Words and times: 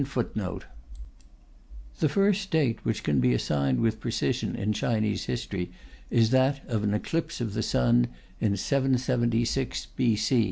The 1.99 2.09
first 2.09 2.49
date 2.49 2.79
which 2.83 3.03
can 3.03 3.19
be 3.19 3.35
assigned 3.35 3.81
with 3.81 3.99
precision 3.99 4.55
in 4.55 4.73
Chinese 4.73 5.25
history 5.25 5.69
is 6.09 6.31
that 6.31 6.67
of 6.67 6.83
an 6.83 6.95
eclipse 6.95 7.39
of 7.39 7.53
the 7.53 7.61
sun 7.61 8.07
in 8.39 8.57
776 8.57 9.85
B. 9.95 10.17